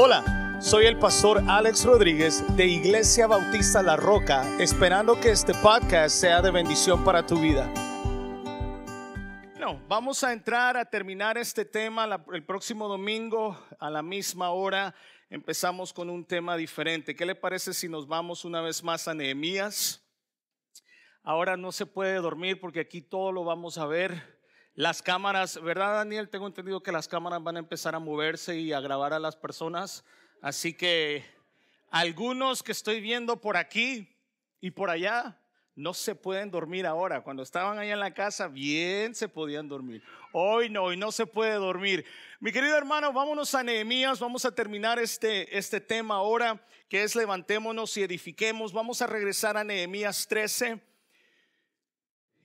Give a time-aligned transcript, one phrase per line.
[0.00, 6.14] Hola, soy el pastor Alex Rodríguez de Iglesia Bautista La Roca, esperando que este podcast
[6.14, 7.66] sea de bendición para tu vida.
[9.58, 14.94] No, vamos a entrar a terminar este tema el próximo domingo a la misma hora.
[15.30, 17.16] Empezamos con un tema diferente.
[17.16, 20.08] ¿Qué le parece si nos vamos una vez más a Nehemías?
[21.24, 24.37] Ahora no se puede dormir porque aquí todo lo vamos a ver.
[24.78, 26.28] Las cámaras, ¿verdad Daniel?
[26.28, 29.34] Tengo entendido que las cámaras van a empezar a moverse y a grabar a las
[29.34, 30.04] personas.
[30.40, 31.24] Así que
[31.90, 34.16] algunos que estoy viendo por aquí
[34.60, 35.36] y por allá
[35.74, 37.24] no se pueden dormir ahora.
[37.24, 40.00] Cuando estaban allá en la casa, bien se podían dormir.
[40.32, 42.04] Hoy no, hoy no se puede dormir.
[42.38, 44.20] Mi querido hermano, vámonos a Nehemías.
[44.20, 48.72] Vamos a terminar este, este tema ahora, que es levantémonos y edifiquemos.
[48.72, 50.87] Vamos a regresar a Nehemías 13.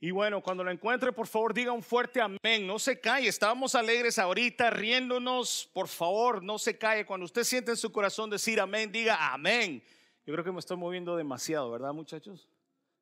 [0.04, 2.66] Y bueno, cuando lo encuentre, por favor, diga un fuerte amén.
[2.66, 3.26] No se calle.
[3.26, 5.70] Estábamos alegres ahorita, riéndonos.
[5.72, 7.06] Por favor, no se calle.
[7.06, 9.82] Cuando usted siente en su corazón decir amén, diga amén.
[10.26, 12.46] Yo creo que me estoy moviendo demasiado, ¿verdad, muchachos?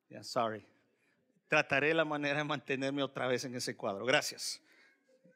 [0.07, 0.65] Ya, sorry.
[1.49, 4.05] Trataré la manera de mantenerme otra vez en ese cuadro.
[4.05, 4.61] Gracias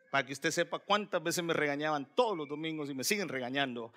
[0.10, 3.94] para que usted sepa cuántas veces me regañaban todos los domingos y me siguen regañando.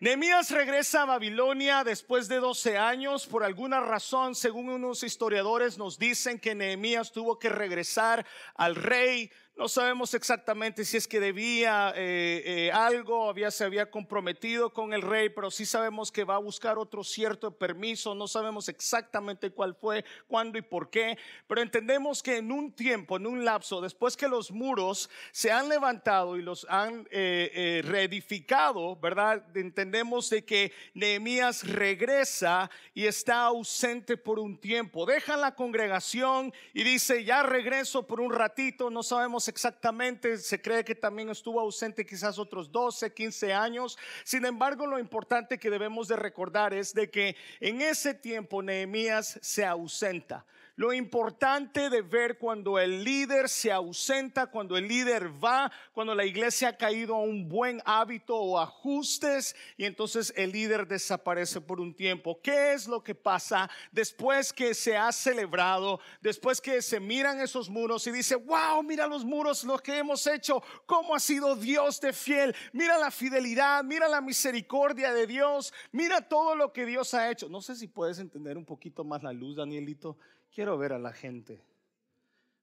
[0.00, 3.26] Nehemías regresa a Babilonia después de 12 años.
[3.26, 9.30] Por alguna razón, según unos historiadores, nos dicen que Nehemías tuvo que regresar al rey
[9.56, 14.92] no sabemos exactamente si es que debía eh, eh, algo, había, se había comprometido con
[14.92, 18.14] el rey, pero sí sabemos que va a buscar otro cierto permiso.
[18.14, 21.16] No sabemos exactamente cuál fue, cuándo y por qué,
[21.48, 25.70] pero entendemos que en un tiempo, en un lapso, después que los muros se han
[25.70, 29.42] levantado y los han eh, reedificado, ¿verdad?
[29.56, 35.06] Entendemos de que Nehemías regresa y está ausente por un tiempo.
[35.06, 40.84] Deja la congregación y dice, ya regreso por un ratito, no sabemos exactamente, se cree
[40.84, 43.98] que también estuvo ausente quizás otros 12, 15 años.
[44.24, 49.38] Sin embargo, lo importante que debemos de recordar es de que en ese tiempo Nehemías
[49.42, 50.44] se ausenta.
[50.76, 56.26] Lo importante de ver cuando el líder se ausenta, cuando el líder va, cuando la
[56.26, 61.80] iglesia ha caído a un buen hábito o ajustes y entonces el líder desaparece por
[61.80, 62.42] un tiempo.
[62.42, 67.70] ¿Qué es lo que pasa después que se ha celebrado, después que se miran esos
[67.70, 72.02] muros y dice, wow, mira los muros, lo que hemos hecho, cómo ha sido Dios
[72.02, 77.14] de fiel, mira la fidelidad, mira la misericordia de Dios, mira todo lo que Dios
[77.14, 77.48] ha hecho.
[77.48, 80.18] No sé si puedes entender un poquito más la luz, Danielito.
[80.52, 81.62] Quiero ver a la gente.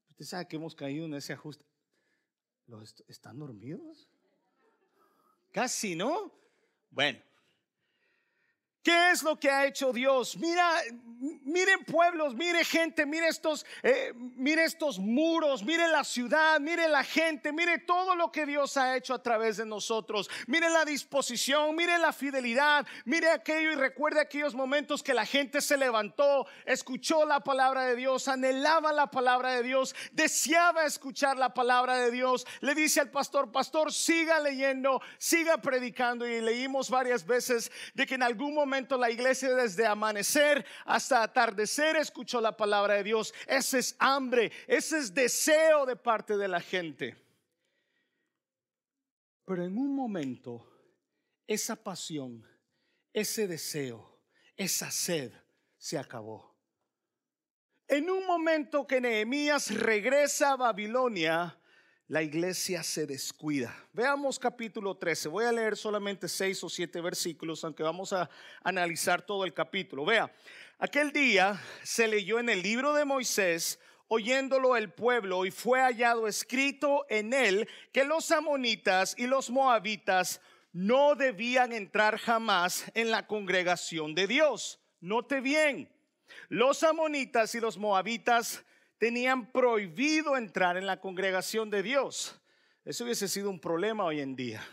[0.09, 1.65] Usted sabe que hemos caído en ese ajuste.
[2.67, 4.09] ¿Los ¿Están dormidos?
[5.51, 6.31] Casi, ¿no?
[6.89, 7.19] Bueno,
[8.83, 10.35] ¿Qué es lo que ha hecho Dios?
[10.35, 10.69] Mira,
[11.45, 17.05] miren pueblos, mire gente, mire estos, eh, mire estos muros, mire la ciudad, mire la
[17.05, 20.29] gente, mire todo lo que Dios ha hecho a través de nosotros.
[20.47, 25.61] Mire la disposición, mire la fidelidad, mire aquello y recuerde aquellos momentos que la gente
[25.61, 31.53] se levantó, escuchó la palabra de Dios, anhelaba la palabra de Dios, deseaba escuchar la
[31.53, 32.45] palabra de Dios.
[32.59, 38.15] Le dice al pastor, pastor, siga leyendo, siga predicando y leímos varias veces de que
[38.15, 43.33] en algún momento la iglesia desde amanecer hasta atardecer escuchó la palabra de Dios.
[43.47, 47.15] Ese es hambre, ese es deseo de parte de la gente.
[49.45, 50.67] Pero en un momento,
[51.45, 52.47] esa pasión,
[53.11, 54.19] ese deseo,
[54.55, 55.31] esa sed
[55.77, 56.57] se acabó.
[57.87, 61.59] En un momento que Nehemías regresa a Babilonia,
[62.13, 63.75] la iglesia se descuida.
[63.91, 65.29] Veamos capítulo 13.
[65.29, 68.29] Voy a leer solamente seis o siete versículos, aunque vamos a
[68.63, 70.05] analizar todo el capítulo.
[70.05, 70.31] Vea,
[70.77, 73.79] aquel día se leyó en el libro de Moisés,
[74.09, 80.39] oyéndolo el pueblo, y fue hallado escrito en él que los amonitas y los moabitas
[80.71, 84.79] no debían entrar jamás en la congregación de Dios.
[85.01, 85.89] Note bien,
[86.47, 88.63] los amonitas y los moabitas
[89.03, 92.39] tenían prohibido entrar en la congregación de Dios.
[92.85, 94.65] Eso hubiese sido un problema hoy en día.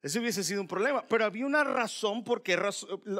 [0.00, 2.56] Eso hubiese sido un problema, pero había una razón porque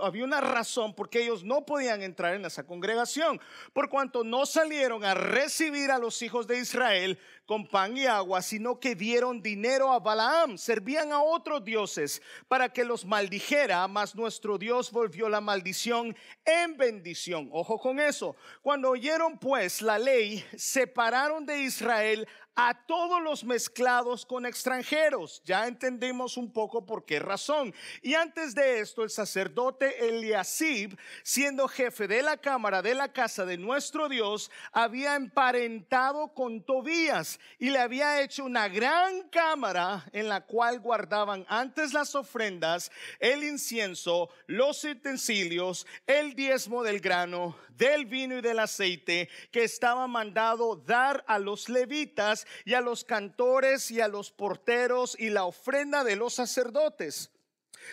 [0.00, 3.40] había una razón porque ellos no podían entrar en esa congregación,
[3.72, 8.42] por cuanto no salieron a recibir a los hijos de Israel con pan y agua,
[8.42, 14.14] sino que dieron dinero a Balaam, servían a otros dioses para que los maldijera, mas
[14.14, 16.14] nuestro Dios volvió la maldición
[16.44, 17.48] en bendición.
[17.50, 18.36] Ojo con eso.
[18.62, 22.28] Cuando oyeron pues la ley, separaron de Israel
[22.60, 25.40] a todos los mezclados con extranjeros.
[25.44, 27.72] Ya entendimos un poco por qué razón.
[28.02, 33.46] Y antes de esto, el sacerdote Eliasib, siendo jefe de la cámara de la casa
[33.46, 40.28] de nuestro Dios, había emparentado con Tobías y le había hecho una gran cámara en
[40.28, 42.90] la cual guardaban antes las ofrendas,
[43.20, 50.08] el incienso, los utensilios, el diezmo del grano, del vino y del aceite que estaba
[50.08, 55.44] mandado dar a los levitas y a los cantores y a los porteros y la
[55.44, 57.30] ofrenda de los sacerdotes.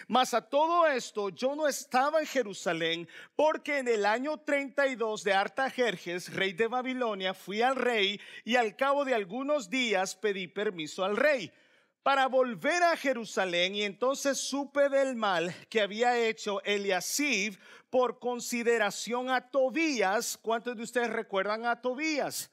[0.07, 5.33] Mas a todo esto yo no estaba en Jerusalén porque en el año 32 de
[5.33, 11.03] Artajerjes, rey de Babilonia, fui al rey y al cabo de algunos días pedí permiso
[11.03, 11.51] al rey
[12.03, 17.57] para volver a Jerusalén y entonces supe del mal que había hecho Eliasib
[17.89, 20.37] por consideración a Tobías.
[20.39, 22.51] ¿Cuántos de ustedes recuerdan a Tobías?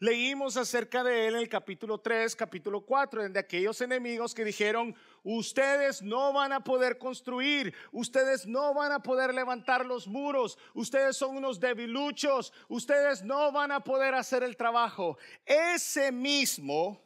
[0.00, 4.94] Leímos acerca de él en el capítulo 3, capítulo 4, de aquellos enemigos que dijeron,
[5.22, 11.16] ustedes no van a poder construir, ustedes no van a poder levantar los muros, ustedes
[11.16, 15.16] son unos debiluchos, ustedes no van a poder hacer el trabajo.
[15.46, 17.00] Ese mismo,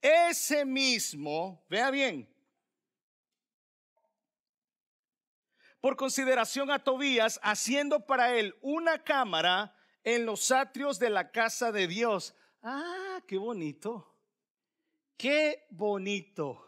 [0.00, 2.28] ese mismo, vea bien,
[5.80, 9.75] por consideración a Tobías, haciendo para él una cámara,
[10.06, 12.32] en los atrios de la casa de Dios.
[12.62, 14.14] Ah, qué bonito.
[15.18, 16.62] Qué bonito.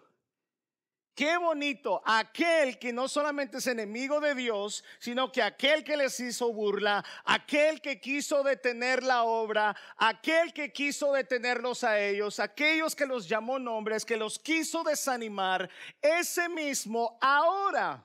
[1.14, 6.18] Qué bonito aquel que no solamente es enemigo de Dios, sino que aquel que les
[6.18, 12.94] hizo burla, aquel que quiso detener la obra, aquel que quiso detenerlos a ellos, aquellos
[12.94, 15.68] que los llamó nombres, que los quiso desanimar,
[16.00, 18.04] ese mismo ahora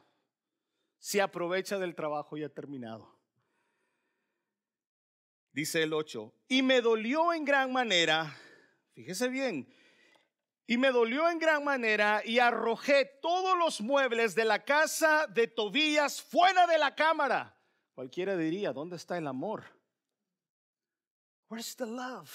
[0.99, 3.13] se aprovecha del trabajo ya terminado.
[5.53, 8.35] Dice el 8, y me dolió en gran manera,
[8.95, 9.71] fíjese bien,
[10.65, 15.47] y me dolió en gran manera y arrojé todos los muebles de la casa de
[15.47, 17.55] Tobías fuera de la cámara.
[17.93, 19.63] Cualquiera diría, ¿dónde está el amor?
[21.49, 22.31] Where's the love?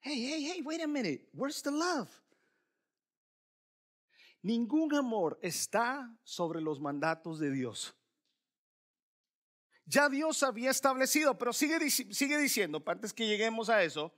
[0.00, 1.30] Hey, hey, hey, wait a minute.
[1.32, 2.10] Where's the love?
[4.42, 7.97] Ningún amor está sobre los mandatos de Dios
[9.88, 14.12] ya Dios había establecido, pero sigue, diciendo, antes que lleguemos a eso,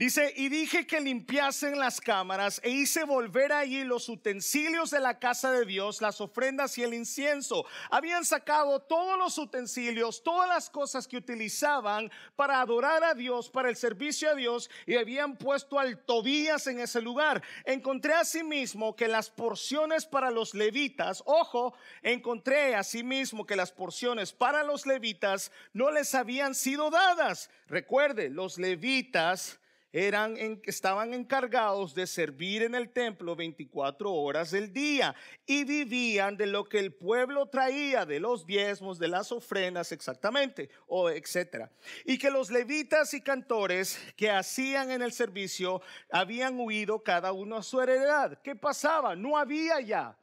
[0.00, 5.18] Dice, y dije que limpiasen las cámaras e hice volver allí los utensilios de la
[5.18, 7.66] casa de Dios, las ofrendas y el incienso.
[7.90, 13.68] Habían sacado todos los utensilios, todas las cosas que utilizaban para adorar a Dios, para
[13.68, 17.42] el servicio a Dios, y habían puesto al Tobías en ese lugar.
[17.66, 24.64] Encontré asimismo que las porciones para los levitas, ojo, encontré asimismo que las porciones para
[24.64, 27.50] los levitas no les habían sido dadas.
[27.68, 29.60] Recuerde, los levitas
[29.92, 35.14] eran estaban encargados de servir en el templo 24 horas del día
[35.46, 40.70] y vivían de lo que el pueblo traía, de los diezmos, de las ofrendas exactamente,
[40.86, 41.72] o etcétera.
[42.04, 47.56] Y que los levitas y cantores que hacían en el servicio habían huido cada uno
[47.56, 48.40] a su heredad.
[48.42, 49.16] ¿Qué pasaba?
[49.16, 50.16] No había ya.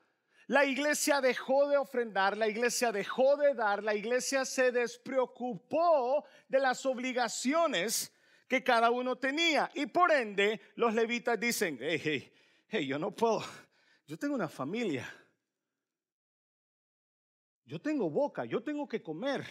[0.47, 6.59] La iglesia dejó de ofrendar, la iglesia dejó de dar, la iglesia se despreocupó de
[6.59, 8.13] las obligaciones
[8.47, 9.69] que cada uno tenía.
[9.73, 12.33] Y por ende, los levitas dicen, hey, hey,
[12.67, 13.43] hey, yo no puedo,
[14.07, 15.13] yo tengo una familia.
[17.65, 19.45] Yo tengo boca, yo tengo que comer.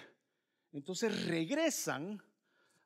[0.72, 2.22] Entonces regresan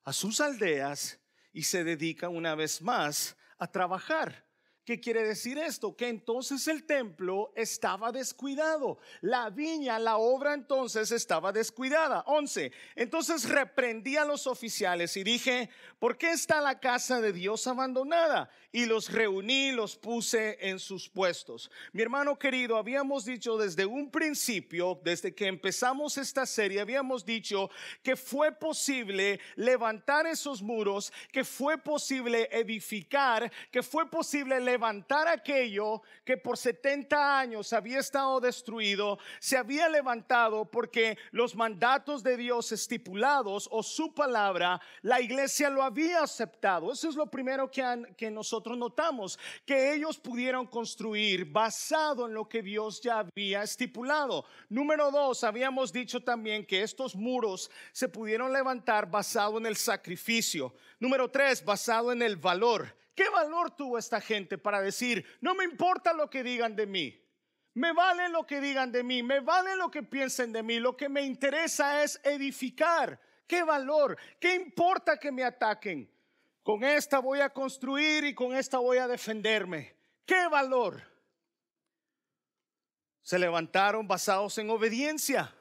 [0.03, 1.21] a sus aldeas
[1.53, 4.50] y se dedican una vez más a trabajar.
[4.91, 5.95] ¿Qué quiere decir esto?
[5.95, 8.99] Que entonces el templo estaba descuidado.
[9.21, 12.25] La viña, la obra entonces estaba descuidada.
[12.27, 12.73] 11.
[12.97, 15.71] Entonces reprendí a los oficiales y dije,
[16.01, 18.51] ¿por qué está la casa de Dios abandonada?
[18.73, 21.69] Y los reuní, los puse en sus puestos.
[21.93, 27.69] Mi hermano querido, habíamos dicho desde un principio, desde que empezamos esta serie, habíamos dicho
[28.01, 36.03] que fue posible levantar esos muros, que fue posible edificar, que fue posible levantar aquello
[36.25, 42.71] que por 70 años había estado destruido, se había levantado porque los mandatos de Dios
[42.71, 46.93] estipulados o su palabra, la iglesia lo había aceptado.
[46.93, 52.63] Eso es lo primero que nosotros notamos, que ellos pudieron construir basado en lo que
[52.63, 54.45] Dios ya había estipulado.
[54.69, 60.75] Número dos, habíamos dicho también que estos muros se pudieron levantar basado en el sacrificio.
[60.99, 62.97] Número tres, basado en el valor.
[63.15, 67.21] ¿Qué valor tuvo esta gente para decir, no me importa lo que digan de mí?
[67.75, 70.97] Me vale lo que digan de mí, me vale lo que piensen de mí, lo
[70.97, 73.21] que me interesa es edificar.
[73.47, 74.17] ¿Qué valor?
[74.39, 76.11] ¿Qué importa que me ataquen?
[76.63, 79.97] Con esta voy a construir y con esta voy a defenderme.
[80.27, 81.03] ¿Qué valor?
[83.23, 85.55] Se levantaron basados en obediencia.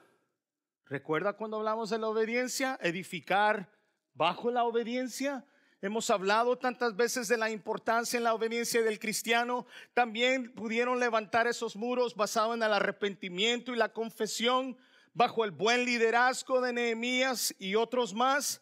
[0.85, 2.77] ¿Recuerda cuando hablamos de la obediencia?
[2.81, 3.71] Edificar
[4.13, 5.45] bajo la obediencia.
[5.81, 9.65] Hemos hablado tantas veces de la importancia en la obediencia del cristiano.
[9.93, 14.77] También pudieron levantar esos muros basados en el arrepentimiento y la confesión
[15.13, 18.61] bajo el buen liderazgo de Nehemías y otros más,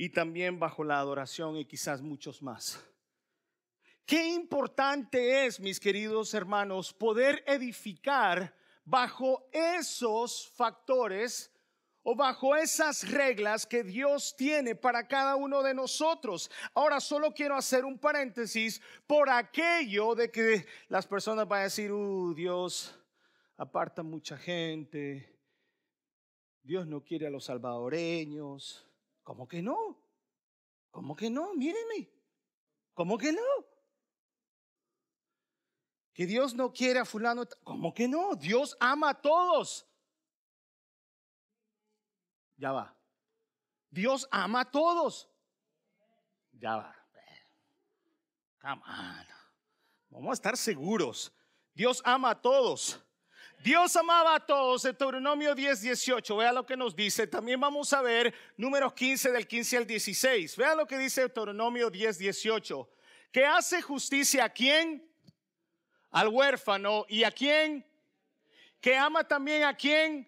[0.00, 2.82] y también bajo la adoración y quizás muchos más.
[4.06, 11.52] Qué importante es, mis queridos hermanos, poder edificar bajo esos factores
[12.02, 16.50] o bajo esas reglas que Dios tiene para cada uno de nosotros.
[16.72, 21.92] Ahora solo quiero hacer un paréntesis por aquello de que las personas van a decir,
[21.92, 22.98] uh, Dios
[23.58, 25.38] aparta mucha gente,
[26.62, 28.86] Dios no quiere a los salvadoreños.
[29.22, 29.98] ¿Cómo que no?
[30.90, 31.54] ¿Cómo que no?
[31.54, 32.10] Mírenme.
[32.94, 33.42] ¿Cómo que no?
[36.12, 37.44] Que Dios no quiere a fulano.
[37.64, 38.34] ¿Cómo que no?
[38.34, 39.86] Dios ama a todos.
[42.56, 42.94] Ya va.
[43.90, 45.28] Dios ama a todos.
[46.52, 46.96] Ya va.
[48.60, 49.26] Come on.
[50.10, 51.32] Vamos a estar seguros.
[51.72, 53.02] Dios ama a todos.
[53.62, 56.34] Dios amaba a todos, Deuteronomio 10, 18.
[56.34, 57.26] Vea lo que nos dice.
[57.26, 60.56] También vamos a ver números 15 del 15 al 16.
[60.56, 62.88] Vea lo que dice Deuteronomio 10, 18.
[63.30, 65.06] Que hace justicia a quién?
[66.10, 67.04] Al huérfano.
[67.06, 67.86] ¿Y a quién?
[68.80, 70.26] Que ama también a quién?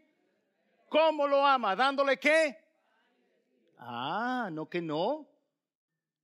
[0.91, 1.75] ¿Cómo lo ama?
[1.75, 2.59] ¿Dándole qué?
[3.79, 5.27] Ah, no que no.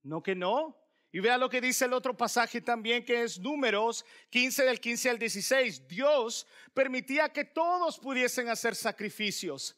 [0.03, 0.78] No que no.
[1.11, 5.11] Y vea lo que dice el otro pasaje también, que es números 15 del 15
[5.11, 5.89] al 16.
[5.89, 9.75] Dios permitía que todos pudiesen hacer sacrificios.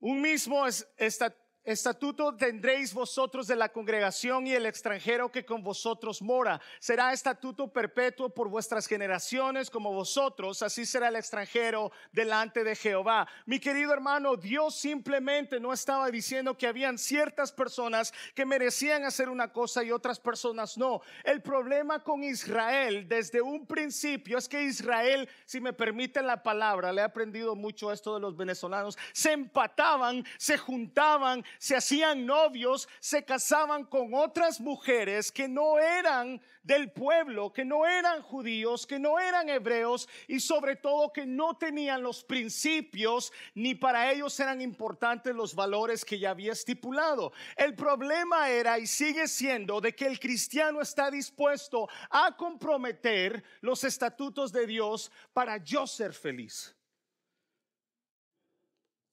[0.00, 1.34] Un mismo es, esta,
[1.68, 6.58] Estatuto tendréis vosotros de la congregación y el extranjero que con vosotros mora.
[6.78, 13.28] Será estatuto perpetuo por vuestras generaciones como vosotros, así será el extranjero delante de Jehová.
[13.44, 19.28] Mi querido hermano, Dios simplemente no estaba diciendo que habían ciertas personas que merecían hacer
[19.28, 21.02] una cosa y otras personas no.
[21.22, 26.94] El problema con Israel desde un principio es que Israel, si me permiten la palabra,
[26.94, 32.88] le he aprendido mucho esto de los venezolanos, se empataban, se juntaban, se hacían novios,
[33.00, 38.98] se casaban con otras mujeres que no eran del pueblo, que no eran judíos, que
[38.98, 44.60] no eran hebreos y sobre todo que no tenían los principios ni para ellos eran
[44.60, 47.32] importantes los valores que ya había estipulado.
[47.56, 53.84] El problema era y sigue siendo de que el cristiano está dispuesto a comprometer los
[53.84, 56.77] estatutos de Dios para yo ser feliz.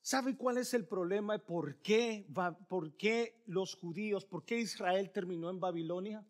[0.06, 1.40] ¿Sabe cuál es el problema?
[1.40, 2.28] ¿Por qué,
[2.70, 6.24] ¿Por qué los judíos, por qué Israel terminó en Babilonia?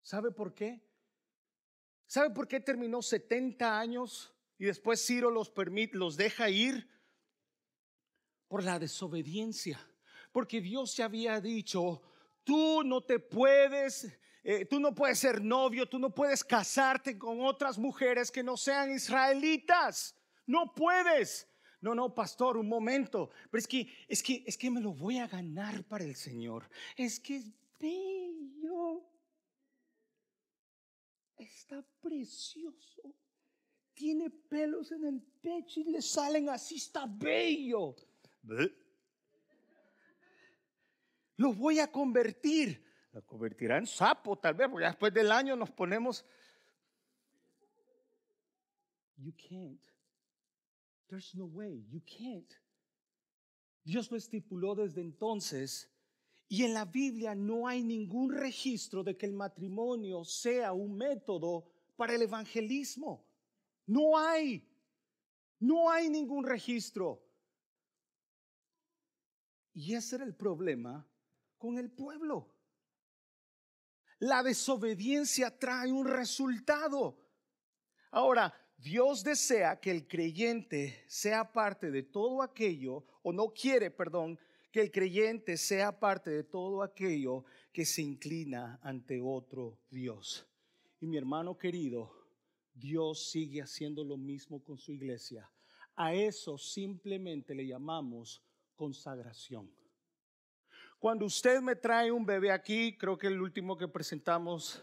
[0.00, 0.80] ¿Sabe por qué?
[2.06, 6.88] ¿Sabe por qué terminó 70 años y después Ciro los, permite, los deja ir?
[8.48, 9.86] Por la desobediencia.
[10.32, 12.00] Porque Dios se había dicho,
[12.42, 17.42] tú no te puedes, eh, tú no puedes ser novio, tú no puedes casarte con
[17.42, 20.16] otras mujeres que no sean israelitas.
[20.52, 21.48] No puedes.
[21.80, 23.30] No, no, pastor, un momento.
[23.50, 26.68] Pero es que, es que, es que me lo voy a ganar para el Señor.
[26.94, 29.02] Es que es bello.
[31.38, 33.14] Está precioso.
[33.94, 37.96] Tiene pelos en el pecho y le salen así, está bello.
[41.38, 42.84] Lo voy a convertir.
[43.12, 46.26] Lo convertirá en sapo, tal vez, porque después del año nos ponemos.
[49.16, 49.91] You can't.
[51.12, 52.50] There's no way, you can't.
[53.84, 55.92] Dios lo estipuló desde entonces
[56.48, 61.70] y en la Biblia no hay ningún registro de que el matrimonio sea un método
[61.96, 63.28] para el evangelismo.
[63.84, 64.66] No hay.
[65.60, 67.22] No hay ningún registro.
[69.74, 71.06] Y ese era el problema
[71.58, 72.56] con el pueblo.
[74.20, 77.18] La desobediencia trae un resultado.
[78.12, 84.36] Ahora, Dios desea que el creyente sea parte de todo aquello, o no quiere, perdón,
[84.72, 90.48] que el creyente sea parte de todo aquello que se inclina ante otro Dios.
[91.00, 92.12] Y mi hermano querido,
[92.74, 95.48] Dios sigue haciendo lo mismo con su iglesia.
[95.94, 98.42] A eso simplemente le llamamos
[98.74, 99.70] consagración.
[100.98, 104.82] Cuando usted me trae un bebé aquí, creo que el último que presentamos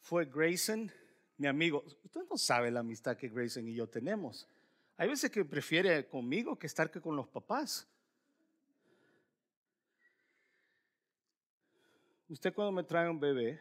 [0.00, 0.92] fue Grayson
[1.42, 4.46] mi amigo, usted no sabe la amistad que Grayson y yo tenemos.
[4.96, 7.88] Hay veces que prefiere conmigo que estar que con los papás.
[12.28, 13.60] Usted cuando me trae un bebé,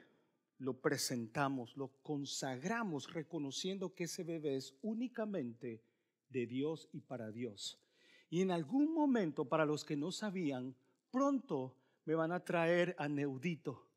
[0.60, 5.82] lo presentamos, lo consagramos reconociendo que ese bebé es únicamente
[6.30, 7.82] de Dios y para Dios.
[8.30, 10.76] Y en algún momento, para los que no sabían,
[11.10, 13.88] pronto me van a traer a Neudito.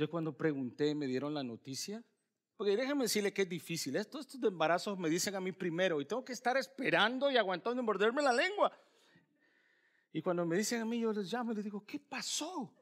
[0.00, 2.02] Yo cuando pregunté, me dieron la noticia,
[2.56, 3.96] porque déjenme decirle que es difícil.
[3.96, 7.82] Estos, estos embarazos me dicen a mí primero y tengo que estar esperando y aguantando
[7.82, 8.72] y morderme la lengua.
[10.10, 12.72] Y cuando me dicen a mí, yo les llamo y les digo, ¿qué pasó?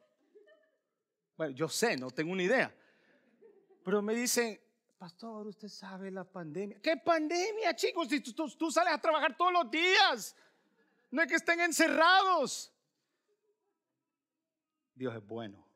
[1.37, 2.73] Bueno, yo sé, no tengo una idea.
[3.83, 4.61] Pero me dicen,
[4.97, 6.81] pastor, usted sabe la pandemia.
[6.81, 8.07] ¿Qué pandemia, chicos?
[8.07, 10.37] Si tú, sales a trabajar todos los días.
[11.11, 12.73] No es que estén encerrados.
[14.95, 15.68] Dios es bueno.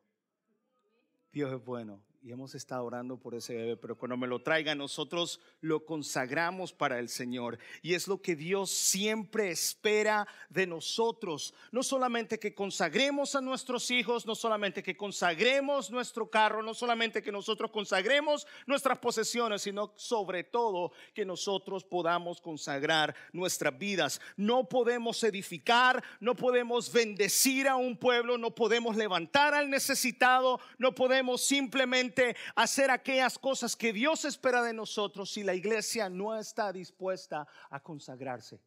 [1.33, 4.73] Dios es bueno y hemos estado orando por ese bebé, pero cuando me lo traiga
[4.75, 7.59] nosotros lo consagramos para el Señor.
[7.81, 11.53] Y es lo que Dios siempre espera de nosotros.
[11.73, 17.21] No solamente que consagremos a nuestros hijos, no solamente que consagremos nuestro carro, no solamente
[17.21, 24.21] que nosotros consagremos nuestras posesiones, sino sobre todo que nosotros podamos consagrar nuestras vidas.
[24.37, 30.95] No podemos edificar, no podemos bendecir a un pueblo, no podemos levantar al necesitado, no
[30.95, 32.12] podemos simplemente
[32.55, 37.81] hacer aquellas cosas que Dios espera de nosotros si la iglesia no está dispuesta a
[37.81, 38.61] consagrarse.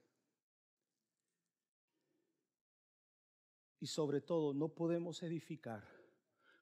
[3.80, 5.84] Y sobre todo, no podemos edificar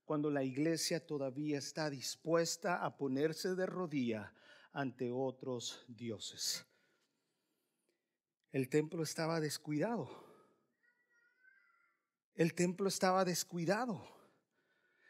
[0.05, 4.35] cuando la iglesia todavía está dispuesta a ponerse de rodilla
[4.73, 6.67] ante otros dioses.
[8.53, 10.25] El templo estaba descuidado.
[12.35, 14.14] El templo estaba descuidado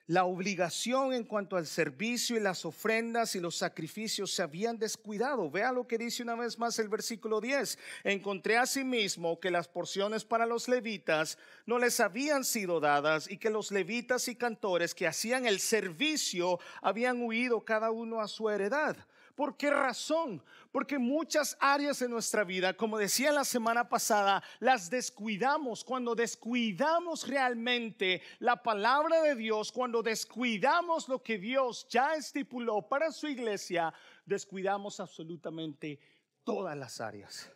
[0.06, 5.50] la obligación en cuanto al servicio y las ofrendas y los sacrificios se habían descuidado.
[5.50, 7.78] Vea lo que dice una vez más el versículo 10.
[8.04, 13.48] Encontré asimismo que las porciones para los levitas no les habían sido dadas y que
[13.48, 18.96] los levitas y cantores que hacían el servicio habían huido cada uno a su heredad.
[19.34, 20.42] ¿Por qué razón?
[20.70, 25.82] Porque muchas áreas de nuestra vida, como decía la semana pasada, las descuidamos.
[25.82, 33.10] Cuando descuidamos realmente la palabra de Dios, cuando descuidamos lo que Dios ya estipuló para
[33.10, 33.92] su iglesia,
[34.24, 35.98] descuidamos absolutamente
[36.44, 37.50] todas las áreas.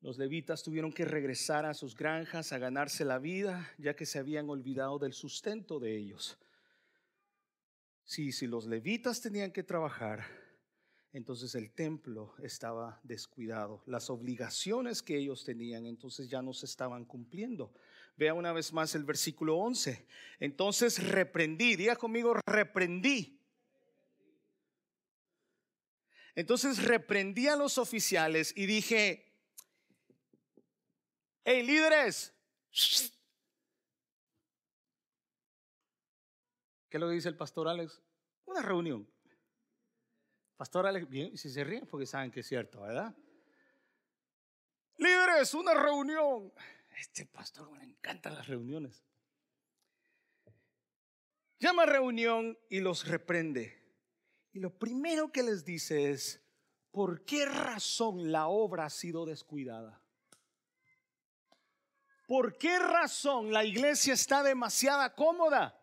[0.00, 4.18] Los levitas tuvieron que regresar a sus granjas a ganarse la vida, ya que se
[4.18, 6.38] habían olvidado del sustento de ellos.
[8.04, 10.24] Sí, si los levitas tenían que trabajar,
[11.12, 13.82] entonces el templo estaba descuidado.
[13.86, 17.72] Las obligaciones que ellos tenían, entonces ya no se estaban cumpliendo.
[18.16, 20.06] Vea una vez más el versículo 11.
[20.38, 23.40] Entonces reprendí, diga conmigo, reprendí.
[26.34, 29.34] Entonces reprendí a los oficiales y dije,
[31.44, 32.32] hey líderes,
[36.90, 38.02] ¿Qué es lo que dice el pastor Alex?
[38.46, 39.08] Una reunión.
[40.56, 43.14] Pastor Alex, bien, si se ríen porque saben que es cierto, ¿verdad?
[44.96, 46.52] Líderes, una reunión.
[46.98, 49.04] Este pastor me encantan las reuniones.
[51.60, 53.80] Llama a reunión y los reprende.
[54.52, 56.42] Y lo primero que les dice es,
[56.90, 60.02] ¿por qué razón la obra ha sido descuidada?
[62.26, 65.79] ¿Por qué razón la iglesia está demasiada cómoda?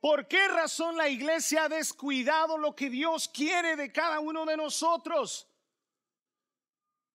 [0.00, 4.56] ¿Por qué razón la iglesia ha descuidado lo que Dios quiere de cada uno de
[4.56, 5.46] nosotros?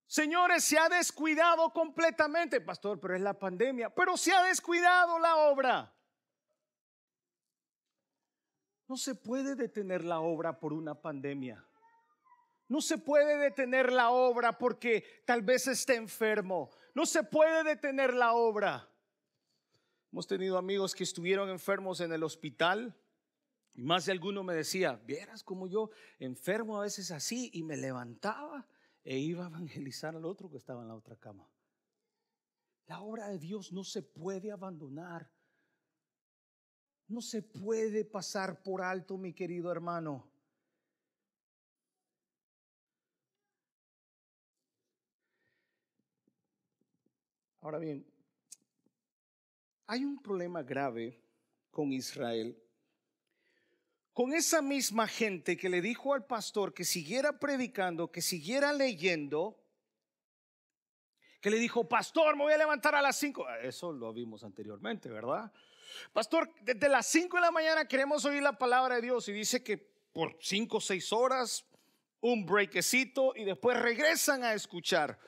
[0.05, 5.35] Señores, se ha descuidado completamente, pastor, pero es la pandemia, pero se ha descuidado la
[5.37, 5.91] obra.
[8.87, 11.65] No se puede detener la obra por una pandemia.
[12.67, 16.69] No se puede detener la obra porque tal vez esté enfermo.
[16.93, 18.87] No se puede detener la obra.
[20.15, 22.95] Hemos tenido amigos que estuvieron enfermos en el hospital
[23.73, 27.75] y más de alguno me decía, vieras como yo enfermo a veces así y me
[27.75, 28.65] levantaba
[29.03, 31.51] e iba a evangelizar al otro que estaba en la otra cama.
[32.85, 35.29] La obra de Dios no se puede abandonar.
[37.09, 40.31] No se puede pasar por alto, mi querido hermano.
[47.59, 48.14] Ahora bien,
[49.87, 51.21] hay un problema grave
[51.71, 52.57] con Israel.
[54.13, 59.61] Con esa misma gente que le dijo al pastor que siguiera predicando, que siguiera leyendo,
[61.41, 63.45] que le dijo, pastor, me voy a levantar a las cinco.
[63.61, 65.51] Eso lo vimos anteriormente, ¿verdad?
[66.13, 69.63] Pastor, desde las cinco de la mañana queremos oír la palabra de Dios y dice
[69.63, 71.65] que por cinco o seis horas,
[72.21, 75.19] un breakecito y después regresan a escuchar.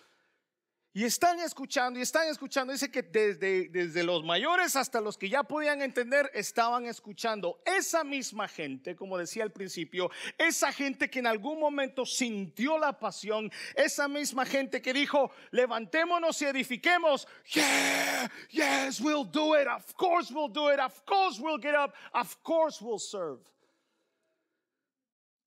[0.98, 2.74] Y están escuchando y están escuchando.
[2.74, 7.62] Dice que desde, desde los mayores hasta los que ya podían entender estaban escuchando.
[7.68, 12.98] Esa misma gente, como decía al principio, esa gente que en algún momento sintió la
[12.98, 17.28] pasión, esa misma gente que dijo, levantémonos y edifiquemos.
[17.54, 19.68] Yeah, yes, we'll do it.
[19.68, 20.80] Of course we'll do it.
[20.80, 21.94] Of course we'll get up.
[22.12, 23.44] Of course we'll serve.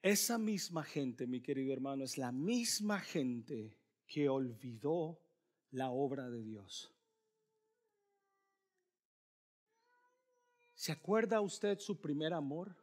[0.00, 5.18] Esa misma gente, mi querido hermano, es la misma gente que olvidó
[5.72, 6.92] la obra de Dios.
[10.74, 12.74] ¿Se acuerda usted su primer amor?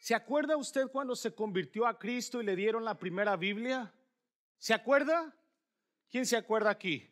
[0.00, 3.92] ¿Se acuerda usted cuando se convirtió a Cristo y le dieron la primera Biblia?
[4.56, 5.36] ¿Se acuerda?
[6.10, 7.10] ¿Quién se acuerda aquí?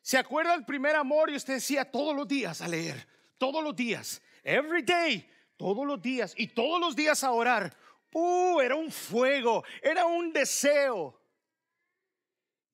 [0.00, 3.76] ¿Se acuerda el primer amor y usted decía todos los días a leer, todos los
[3.76, 7.76] días, every day, todos los días y todos los días a orar?
[8.12, 11.17] Uh, era un fuego, era un deseo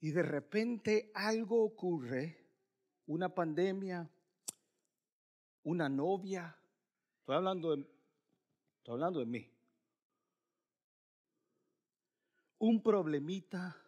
[0.05, 2.37] y de repente algo ocurre,
[3.07, 4.07] una pandemia,
[5.63, 6.55] una novia,
[7.21, 7.87] estoy hablando de,
[8.77, 9.51] estoy hablando de mí,
[12.59, 13.83] un problemita,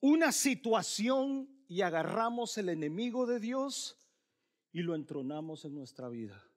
[0.00, 3.98] una situación y agarramos el enemigo de Dios
[4.72, 6.47] y lo entronamos en nuestra vida.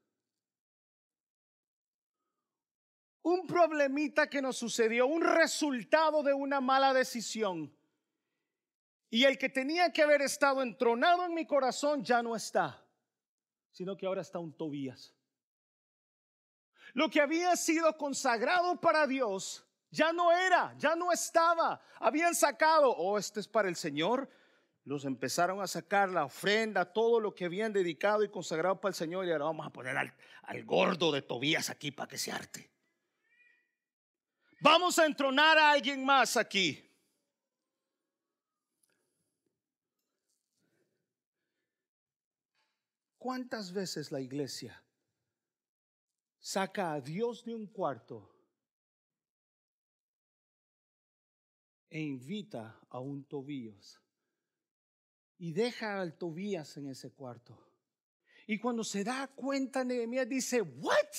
[3.24, 7.76] Un problemita que nos sucedió, un resultado de una mala decisión.
[9.10, 12.84] Y el que tenía que haber estado entronado en mi corazón ya no está,
[13.72, 15.14] sino que ahora está un Tobías.
[16.94, 21.82] Lo que había sido consagrado para Dios ya no era, ya no estaba.
[22.00, 24.30] Habían sacado, oh, este es para el Señor.
[24.84, 28.96] Los empezaron a sacar la ofrenda, todo lo que habían dedicado y consagrado para el
[28.96, 29.26] Señor.
[29.26, 32.71] Y ahora vamos a poner al, al gordo de Tobías aquí para que se arte.
[34.63, 36.88] Vamos a entronar a alguien más aquí.
[43.17, 44.80] ¿Cuántas veces la iglesia
[46.39, 48.32] saca a Dios de un cuarto
[51.89, 54.00] e invita a un Tobías
[55.39, 57.58] y deja al Tobías en ese cuarto?
[58.45, 61.15] Y cuando se da cuenta, Nehemías dice, ¿What?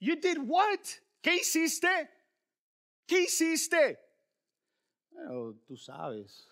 [0.00, 0.80] You did what?
[1.20, 2.15] ¿Qué hiciste?
[3.06, 4.00] ¿Qué hiciste?
[5.66, 6.50] Tú sabes,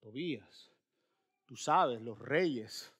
[0.00, 0.70] Tobías,
[1.44, 2.92] tú sabes, los reyes,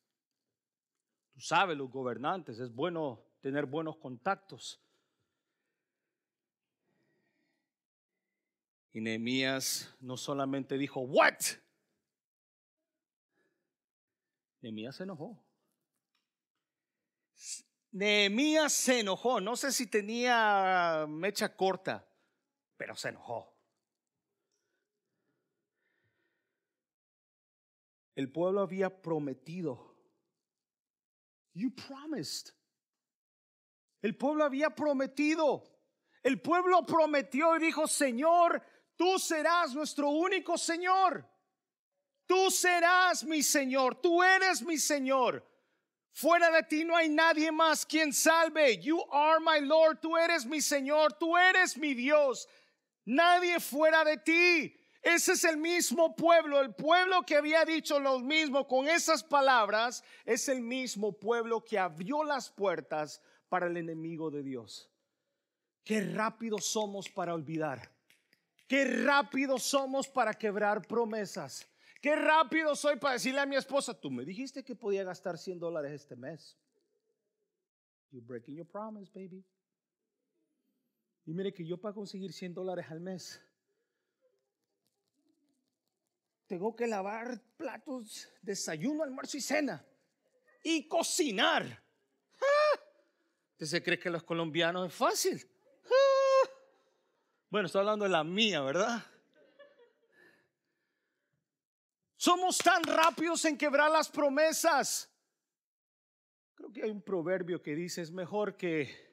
[1.33, 4.81] tú sabes, los gobernantes, es bueno tener buenos contactos.
[8.93, 11.41] Y Nehemías no solamente dijo, ¿what?
[14.61, 15.43] Nehemías se enojó.
[17.93, 19.41] Nehemías se enojó.
[19.41, 22.10] No sé si tenía mecha corta
[22.81, 23.55] pero se enojó.
[28.15, 29.95] El pueblo había prometido.
[31.53, 32.55] You promised.
[34.01, 35.63] El pueblo había prometido.
[36.23, 38.63] El pueblo prometió y dijo, Señor,
[38.97, 41.29] tú serás nuestro único Señor.
[42.25, 44.01] Tú serás mi Señor.
[44.01, 45.47] Tú eres mi Señor.
[46.13, 48.79] Fuera de ti no hay nadie más quien salve.
[48.79, 50.01] You are my Lord.
[50.01, 51.13] Tú eres mi Señor.
[51.19, 52.49] Tú eres mi Dios.
[53.05, 54.77] Nadie fuera de ti.
[55.03, 60.05] Ese es el mismo pueblo, el pueblo que había dicho lo mismo con esas palabras,
[60.27, 64.91] es el mismo pueblo que abrió las puertas para el enemigo de Dios.
[65.85, 67.91] Qué rápido somos para olvidar.
[68.69, 71.67] Qué rápido somos para quebrar promesas.
[72.01, 75.59] Qué rápido soy para decirle a mi esposa, tú me dijiste que podía gastar 100
[75.59, 76.57] dólares este mes.
[78.11, 79.45] You're breaking your promise, baby.
[81.27, 83.41] Y mire que yo para conseguir 100 dólares al mes,
[86.47, 89.85] tengo que lavar platos, desayuno, almuerzo y cena.
[90.63, 91.83] Y cocinar.
[92.41, 92.81] ¡Ah!
[93.61, 95.49] ¿Usted cree que los colombianos es fácil?
[95.85, 96.51] ¡Ah!
[97.51, 99.05] Bueno, estoy hablando de la mía, ¿verdad?
[102.17, 105.11] Somos tan rápidos en quebrar las promesas.
[106.55, 109.10] Creo que hay un proverbio que dice, es mejor que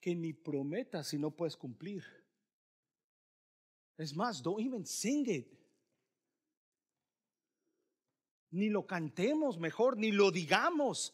[0.00, 2.02] que ni prometas si no puedes cumplir.
[3.98, 5.46] Es más, don't even sing it.
[8.50, 11.10] Ni lo cantemos mejor, ni lo digamos.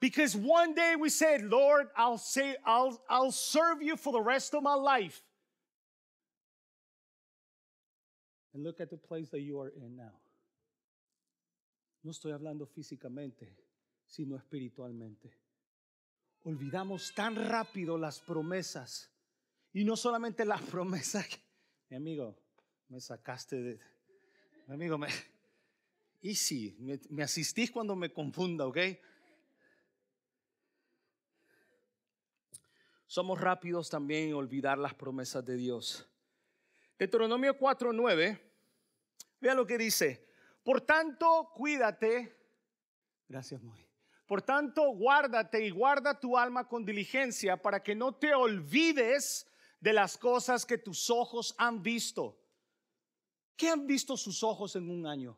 [0.00, 4.54] Because one day we said, Lord, I'll say I'll I'll serve you for the rest
[4.54, 5.20] of my life.
[8.54, 10.14] And look at the place that you are in now.
[12.04, 13.56] No estoy hablando físicamente,
[14.06, 15.32] sino espiritualmente.
[16.48, 19.12] Olvidamos tan rápido las promesas.
[19.74, 21.28] Y no solamente las promesas.
[21.90, 22.38] mi amigo,
[22.88, 23.80] me sacaste de...
[24.66, 25.08] Mi amigo, me...
[26.22, 28.78] Y sí, me, me asistís cuando me confunda, ¿ok?
[33.06, 36.08] Somos rápidos también en olvidar las promesas de Dios.
[36.98, 38.40] Deuteronomio 4:9,
[39.38, 40.26] vea lo que dice.
[40.64, 42.34] Por tanto, cuídate.
[43.28, 43.87] Gracias, Moy.
[44.28, 49.94] Por tanto, guárdate y guarda tu alma con diligencia para que no te olvides de
[49.94, 52.38] las cosas que tus ojos han visto.
[53.56, 55.34] ¿Qué han visto sus ojos en un año?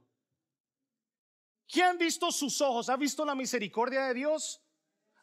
[1.69, 2.89] ¿Qué han visto sus ojos?
[2.89, 4.61] ¿Ha visto la misericordia de Dios?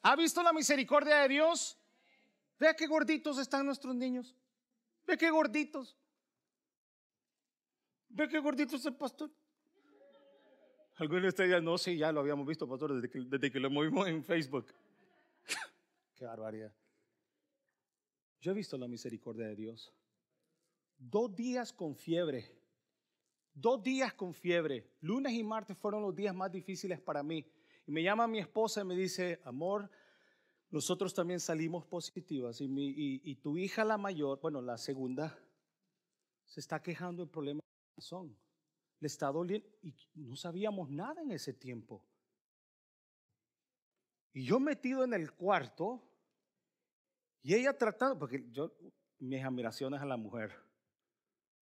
[0.02, 1.78] ¿Ha visto la misericordia de Dios?
[2.58, 4.34] Vea qué gorditos están nuestros niños.
[5.06, 5.98] Ve qué gorditos.
[8.08, 9.30] Ve qué gorditos el pastor.
[10.98, 14.24] Algunos de ustedes no, sí, ya lo habíamos visto, pastor, desde que, lo movimos en
[14.24, 14.66] Facebook.
[16.16, 16.74] qué barbaridad.
[18.42, 19.94] Yo he visto la misericordia de Dios.
[20.98, 22.52] Dos días con fiebre.
[23.54, 24.90] Dos días con fiebre.
[25.02, 27.46] Lunes y martes fueron los días más difíciles para mí.
[27.86, 29.92] Y me llama mi esposa y me dice, amor,
[30.72, 32.66] nosotros también salimos positivas y,
[33.24, 35.38] y, tu hija la mayor, bueno, la segunda,
[36.46, 38.47] se está quejando de problemas de corazón.
[39.00, 42.04] Le está doliendo y no sabíamos nada en ese tiempo.
[44.34, 46.04] Y yo metido en el cuarto
[47.44, 48.74] y ella tratando, porque yo,
[49.20, 50.52] mis admiraciones a la mujer.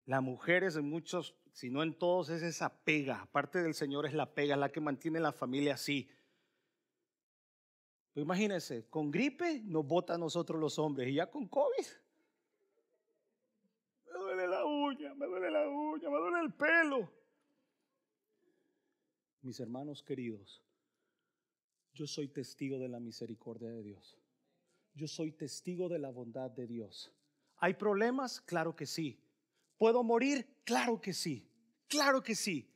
[0.07, 3.23] La mujer es en muchos, si no en todos, es esa pega.
[3.23, 6.11] Aparte del Señor es la pega, la que mantiene la familia así
[8.12, 11.87] pues imagínense, con gripe nos bota a nosotros los hombres y ya con COVID.
[14.07, 17.12] Me duele la uña, me duele la uña, me duele el pelo.
[19.42, 20.62] Mis hermanos queridos,
[21.94, 24.18] yo soy testigo de la misericordia de Dios.
[24.94, 27.11] Yo soy testigo de la bondad de Dios.
[27.57, 28.40] ¿Hay problemas?
[28.40, 29.18] Claro que sí.
[29.79, 30.46] ¿Puedo morir?
[30.64, 31.48] Claro que sí.
[31.88, 32.70] Claro que sí.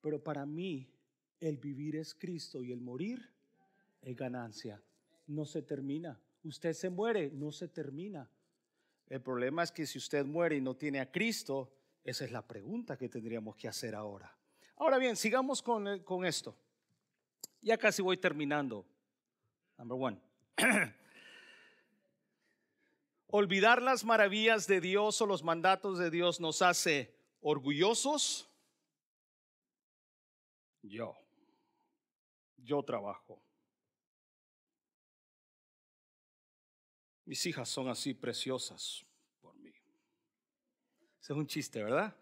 [0.00, 0.90] Pero para mí
[1.38, 3.30] el vivir es Cristo y el morir
[4.00, 4.82] es ganancia.
[5.26, 6.18] No se termina.
[6.44, 8.30] Usted se muere, no se termina.
[9.06, 11.72] El problema es que si usted muere y no tiene a Cristo,
[12.04, 14.39] esa es la pregunta que tendríamos que hacer ahora.
[14.80, 16.56] Ahora bien, sigamos con, eh, con esto.
[17.60, 18.86] Ya casi voy terminando.
[19.76, 20.20] Number one.
[23.26, 28.48] Olvidar las maravillas de Dios o los mandatos de Dios nos hace orgullosos.
[30.80, 31.14] Yo.
[32.56, 33.38] Yo trabajo.
[37.26, 39.04] Mis hijas son así preciosas
[39.42, 39.74] por mí.
[41.20, 42.16] Es un chiste, ¿verdad?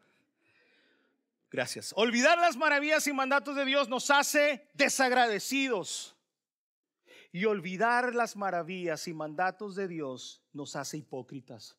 [1.51, 1.93] Gracias.
[1.97, 6.15] Olvidar las maravillas y mandatos de Dios nos hace desagradecidos.
[7.31, 11.77] Y olvidar las maravillas y mandatos de Dios nos hace hipócritas.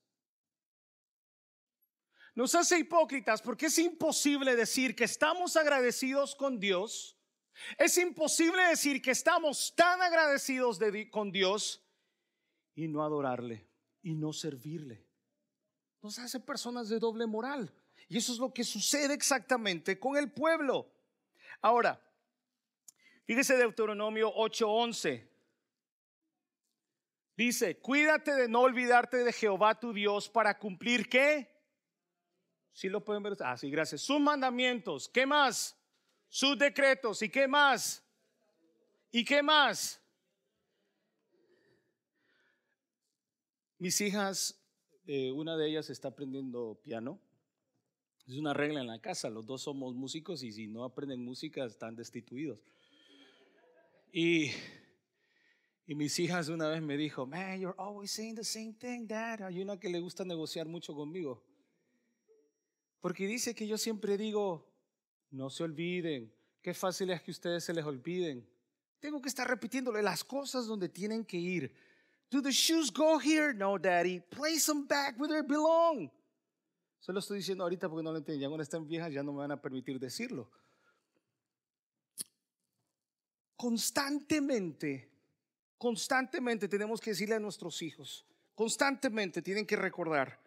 [2.36, 7.18] Nos hace hipócritas porque es imposible decir que estamos agradecidos con Dios.
[7.78, 10.80] Es imposible decir que estamos tan agradecidos
[11.12, 11.84] con Dios
[12.76, 13.68] y no adorarle
[14.02, 15.06] y no servirle.
[16.02, 17.74] Nos hace personas de doble moral.
[18.10, 20.92] Y eso es lo que sucede exactamente con el pueblo.
[21.62, 22.02] Ahora,
[23.26, 25.30] fíjese Deuteronomio 8:11.
[27.38, 31.48] Dice, cuídate de no olvidarte de Jehová tu Dios para cumplir qué.
[32.74, 33.38] Si lo pueden ver.
[33.42, 34.02] Ah, sí, gracias.
[34.02, 35.08] Sus mandamientos.
[35.08, 35.78] ¿Qué más?
[36.28, 37.22] Sus decretos.
[37.22, 38.04] ¿Y qué más?
[39.12, 40.02] ¿Y qué más?
[43.78, 44.60] Mis hijas,
[45.06, 47.22] eh, una de ellas está aprendiendo piano.
[48.30, 51.66] Es una regla en la casa, los dos somos músicos y si no aprenden música
[51.66, 52.64] están destituidos.
[54.12, 54.52] Y,
[55.88, 59.42] y mis hijas una vez me dijo, man, you're always saying the same thing, dad.
[59.42, 61.44] Hay una que le gusta negociar mucho conmigo.
[63.00, 64.72] Porque dice que yo siempre digo,
[65.32, 68.48] no se olviden, qué fácil es que ustedes se les olviden.
[69.00, 71.74] Tengo que estar repitiéndole las cosas donde tienen que ir
[72.30, 73.54] Do the shoes go here?
[73.54, 74.20] No, daddy.
[74.20, 76.12] Place them back where they belong.
[77.00, 78.42] Se lo estoy diciendo ahorita porque no lo entiendo.
[78.42, 80.50] Ya cuando están viejas ya no me van a permitir decirlo.
[83.56, 85.10] Constantemente,
[85.78, 90.40] constantemente tenemos que decirle a nuestros hijos, constantemente tienen que recordar.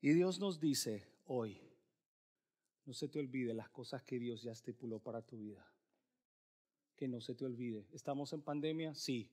[0.00, 1.60] Y Dios nos dice hoy,
[2.84, 5.66] no se te olvide las cosas que Dios ya estipuló para tu vida.
[6.94, 7.86] Que no se te olvide.
[7.92, 8.94] ¿Estamos en pandemia?
[8.94, 9.30] Sí.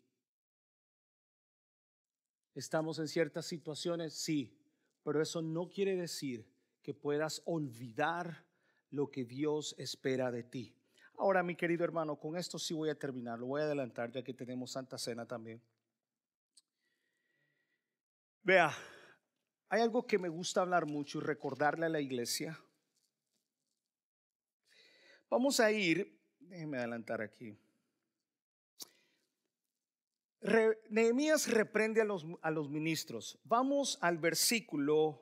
[2.56, 4.61] Estamos en ciertas situaciones, sí,
[5.04, 6.48] pero eso no quiere decir
[6.82, 8.46] que puedas olvidar
[8.90, 10.76] lo que Dios espera de ti.
[11.18, 14.24] Ahora, mi querido hermano, con esto sí voy a terminar, lo voy a adelantar ya
[14.24, 15.62] que tenemos Santa Cena también.
[18.44, 18.72] Vea,
[19.70, 22.60] hay algo que me gusta hablar mucho y recordarle a la iglesia.
[25.30, 27.58] Vamos a ir, déjenme adelantar aquí.
[30.90, 33.40] Nehemías reprende a los, a los ministros.
[33.44, 35.22] Vamos al versículo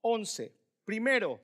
[0.00, 0.54] 11.
[0.84, 1.40] Primero,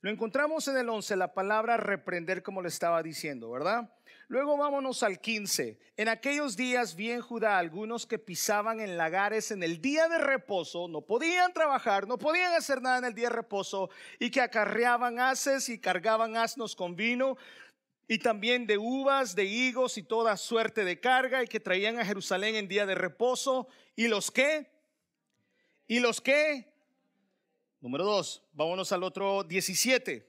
[0.00, 3.92] lo encontramos en el 11, la palabra reprender como le estaba diciendo, ¿verdad?
[4.28, 5.78] Luego vámonos al 15.
[5.96, 10.18] En aquellos días vi en Judá algunos que pisaban en lagares en el día de
[10.18, 14.40] reposo, no podían trabajar, no podían hacer nada en el día de reposo, y que
[14.40, 17.36] acarreaban haces y cargaban asnos con vino,
[18.10, 22.06] y también de uvas, de higos y toda suerte de carga, y que traían a
[22.06, 23.68] Jerusalén en día de reposo.
[23.94, 24.72] ¿Y los qué?
[25.86, 26.72] ¿Y los qué?
[27.80, 30.26] Número dos, vámonos al otro 17.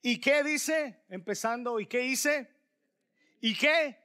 [0.00, 1.04] ¿Y qué dice?
[1.10, 2.50] Empezando, ¿y qué hice?
[3.42, 3.98] ¿Y qué?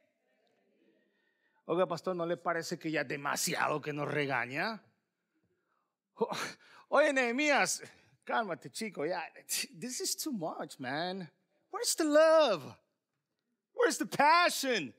[1.66, 4.84] Oiga, pastor, ¿no le parece que ya demasiado que nos regaña?
[6.90, 7.82] Oye, Nehemías,
[8.26, 9.06] cálmate, chico.
[9.80, 11.32] This is too much, man.
[11.72, 12.83] Where's the love?
[13.74, 14.94] Where's the passion?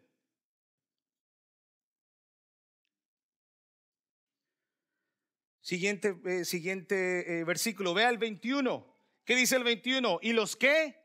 [5.60, 8.86] Siguiente, eh, siguiente eh, versículo, vea el 21.
[9.24, 10.18] ¿Qué dice el 21?
[10.20, 11.00] ¿Y los qué?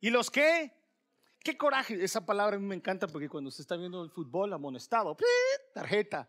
[0.00, 0.74] ¿Y los qué?
[1.42, 2.04] Qué coraje.
[2.04, 5.16] Esa palabra a mí me encanta porque cuando se está viendo el fútbol amonestado,
[5.72, 6.28] tarjeta.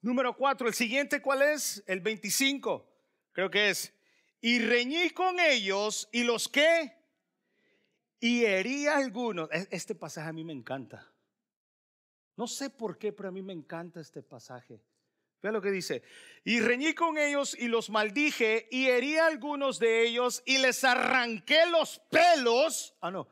[0.00, 1.84] Número 4, el siguiente, ¿cuál es?
[1.86, 2.84] El 25,
[3.32, 3.92] creo que es.
[4.40, 6.97] Y reñí con ellos y los qué?
[8.20, 9.50] Y herí a algunos.
[9.52, 11.06] E, este pasaje a mí me encanta.
[12.36, 14.80] No sé por qué, pero a mí me encanta este pasaje.
[15.42, 16.02] Vea lo que dice.
[16.44, 20.82] Y reñí con ellos y los maldije y herí a algunos de ellos y les
[20.84, 22.94] arranqué los pelos.
[23.00, 23.28] Ah, no.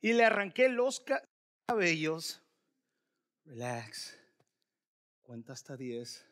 [0.00, 1.04] Y le arranqué los
[1.66, 2.42] cabellos.
[3.44, 4.18] Relax.
[5.22, 6.26] Cuenta hasta 10.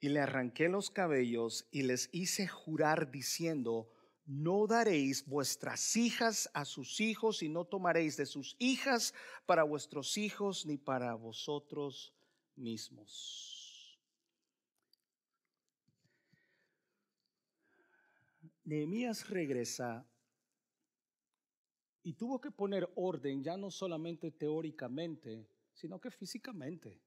[0.00, 3.90] Y le arranqué los cabellos y les hice jurar diciendo,
[4.26, 9.14] no daréis vuestras hijas a sus hijos y no tomaréis de sus hijas
[9.46, 12.12] para vuestros hijos ni para vosotros
[12.56, 14.00] mismos.
[18.64, 20.04] Nehemías regresa
[22.02, 27.00] y tuvo que poner orden ya no solamente teóricamente, sino que físicamente.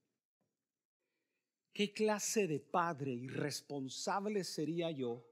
[1.70, 5.29] ¿Qué clase de padre irresponsable sería yo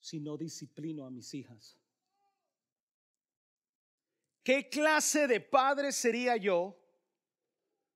[0.00, 1.78] si no disciplino a mis hijas?
[4.42, 6.76] ¿Qué clase de padre sería yo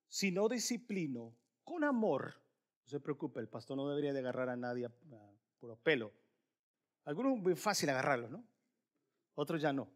[0.07, 2.37] si no disciplino con amor,
[2.83, 4.89] no se preocupe, el pastor no debería de agarrar a nadie
[5.59, 6.13] por pelo.
[7.05, 8.45] Algunos es muy fácil agarrarlo, ¿no?
[9.35, 9.91] Otros ya no.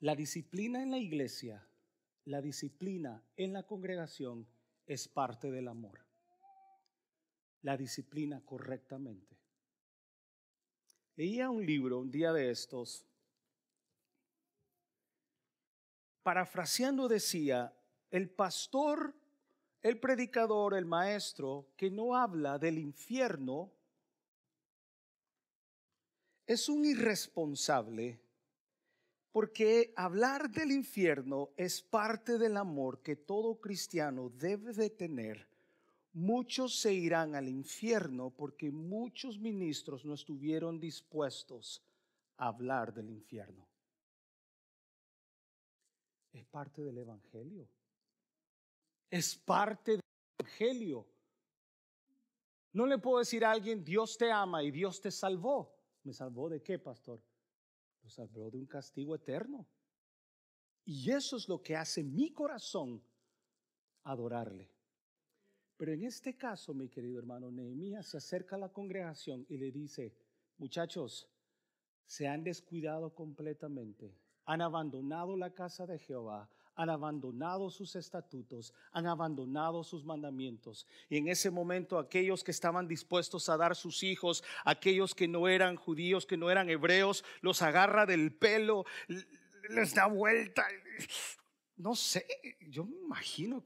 [0.00, 1.66] La disciplina en la iglesia,
[2.24, 4.46] la disciplina en la congregación
[4.86, 6.00] es parte del amor.
[7.62, 9.36] La disciplina correctamente.
[11.16, 13.06] Leía un libro un día de estos
[16.26, 17.72] parafraseando decía,
[18.10, 19.14] el pastor,
[19.80, 23.72] el predicador, el maestro que no habla del infierno
[26.44, 28.25] es un irresponsable
[29.36, 35.46] porque hablar del infierno es parte del amor que todo cristiano debe de tener.
[36.14, 41.82] Muchos se irán al infierno porque muchos ministros no estuvieron dispuestos
[42.38, 43.68] a hablar del infierno
[46.32, 47.68] es parte del Evangelio.
[49.10, 50.00] Es parte del
[50.38, 51.06] Evangelio.
[52.72, 55.76] No le puedo decir a alguien, Dios te ama y Dios te salvó.
[56.04, 57.20] ¿Me salvó de qué, pastor?
[58.06, 59.66] Lo salvó de un castigo eterno.
[60.84, 63.02] Y eso es lo que hace mi corazón
[64.04, 64.70] adorarle.
[65.76, 69.72] Pero en este caso, mi querido hermano, Nehemías se acerca a la congregación y le
[69.72, 70.14] dice,
[70.56, 71.28] muchachos,
[72.06, 74.16] se han descuidado completamente
[74.46, 80.86] han abandonado la casa de Jehová, han abandonado sus estatutos, han abandonado sus mandamientos.
[81.08, 85.48] Y en ese momento aquellos que estaban dispuestos a dar sus hijos, aquellos que no
[85.48, 88.84] eran judíos, que no eran hebreos, los agarra del pelo,
[89.70, 90.64] les da vuelta.
[91.78, 92.26] No sé,
[92.70, 93.62] yo me imagino.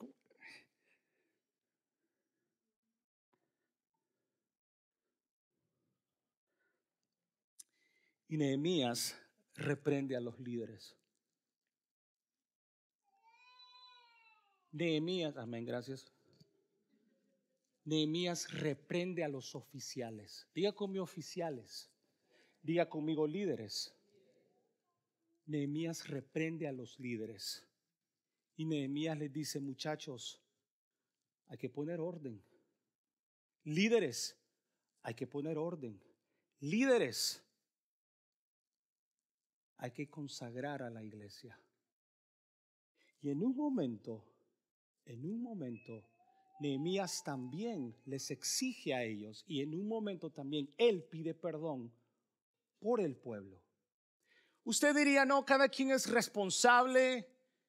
[8.26, 9.16] Y Nehemías
[9.54, 10.99] reprende a los líderes.
[14.72, 16.12] Nehemías, amén, gracias.
[17.84, 20.46] Nehemías reprende a los oficiales.
[20.54, 21.90] Diga conmigo oficiales.
[22.62, 23.94] Diga conmigo líderes.
[25.46, 27.66] Nehemías reprende a los líderes.
[28.56, 30.40] Y Nehemías les dice, muchachos,
[31.48, 32.40] hay que poner orden.
[33.64, 34.36] Líderes,
[35.02, 36.00] hay que poner orden.
[36.60, 37.42] Líderes,
[39.78, 41.58] hay que consagrar a la iglesia.
[43.22, 44.24] Y en un momento,
[45.10, 46.04] en un momento,
[46.60, 51.92] Nehemías también les exige a ellos y en un momento también él pide perdón
[52.78, 53.60] por el pueblo.
[54.62, 57.26] Usted diría, no, cada quien es responsable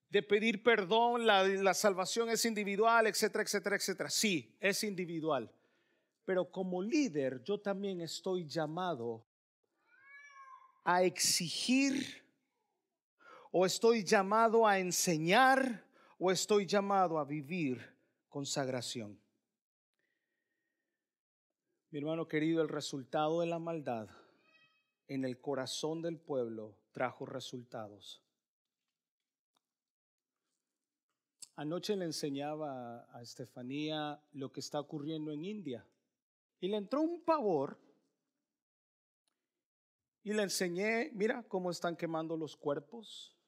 [0.09, 4.09] de pedir perdón, la, salvación es individual, etcétera, etcétera, etcétera.
[4.09, 5.51] Sí, es individual.
[6.25, 9.25] Pero como líder yo también estoy llamado
[10.83, 12.23] a exigir
[13.51, 15.90] o estoy llamado a enseñar
[16.23, 17.83] o estoy llamado a vivir
[18.29, 19.19] consagración.
[21.89, 24.07] Mi hermano querido, el resultado de la maldad
[25.07, 28.21] en el corazón del pueblo trajo resultados.
[31.55, 35.87] Anoche le enseñaba a Estefanía lo que está ocurriendo en India
[36.59, 37.79] y le entró un pavor
[40.21, 43.40] y le enseñé, mira cómo están quemando los cuerpos,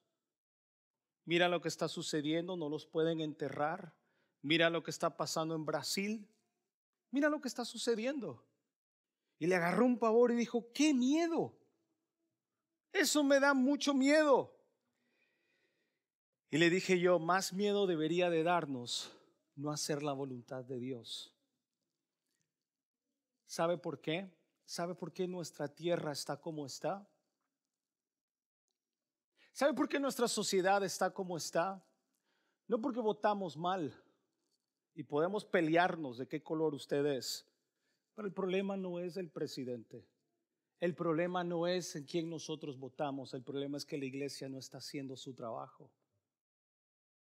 [1.24, 3.94] mira lo que está sucediendo, no los pueden enterrar,
[4.42, 6.28] mira lo que está pasando en Brasil,
[7.10, 8.44] mira lo que está sucediendo.
[9.38, 11.58] Y le agarró un pavor y dijo, qué miedo,
[12.92, 14.54] eso me da mucho miedo.
[16.50, 19.10] Y le dije yo, más miedo debería de darnos
[19.56, 21.34] no hacer la voluntad de Dios.
[23.46, 24.30] ¿Sabe por qué?
[24.64, 27.08] ¿Sabe por qué nuestra tierra está como está?
[29.54, 31.82] ¿Sabe por qué nuestra sociedad está como está?
[32.68, 33.94] No porque votamos mal,
[34.94, 37.46] y podemos pelearnos de qué color usted es.
[38.14, 40.06] Pero el problema no es el presidente.
[40.80, 43.34] El problema no es en quién nosotros votamos.
[43.34, 45.90] El problema es que la iglesia no está haciendo su trabajo.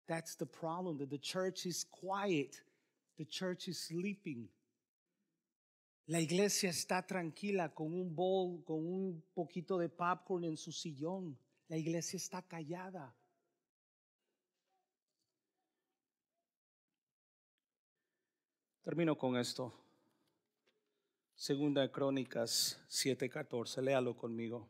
[0.07, 0.99] That's the problem.
[0.99, 2.63] That the church is quiet.
[3.17, 4.51] The church is sleeping.
[6.07, 11.39] La iglesia está tranquila con un bowl, con un poquito de popcorn en su sillón.
[11.73, 13.17] La iglesia está callada.
[18.83, 19.73] Termino con esto.
[21.35, 23.81] Segunda de Crónicas 7:14.
[23.81, 24.69] Léalo conmigo.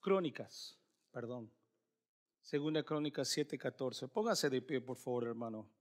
[0.00, 0.76] Crónicas,
[1.12, 1.52] perdón.
[2.40, 4.08] Segunda Crónicas 7:14.
[4.08, 5.75] Póngase de pie, por favor, hermano.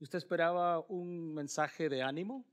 [0.00, 2.46] ¿Usted esperaba un mensaje de ánimo?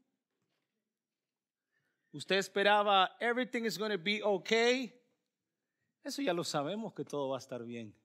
[2.12, 4.94] Usted esperaba, everything is going to be okay.
[6.04, 7.96] Eso ya lo sabemos que todo va a estar bien.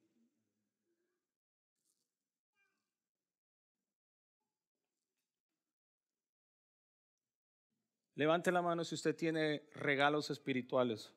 [8.14, 11.12] Levante la mano si usted tiene regalos espirituales.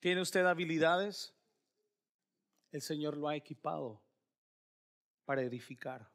[0.00, 1.32] ¿Tiene usted habilidades?
[2.72, 4.01] El Señor lo ha equipado
[5.24, 6.10] para edificar.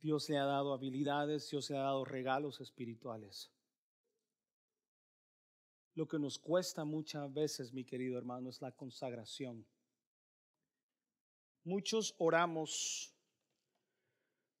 [0.00, 3.52] Dios le ha dado habilidades, Dios le ha dado regalos espirituales.
[5.94, 9.64] Lo que nos cuesta muchas veces, mi querido hermano, es la consagración.
[11.64, 13.14] Muchos oramos,